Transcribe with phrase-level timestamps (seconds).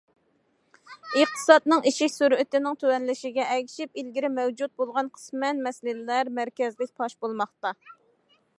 [1.17, 7.77] ئىقتىسادنىڭ ئېشىش سۈرئىتىنىڭ تۆۋەنلىشىگە ئەگىشىپ، ئىلگىرى مەۋجۇت بولغان قىسمەن مەسىلىلەر مەركەزلىك پاش بولماقتا.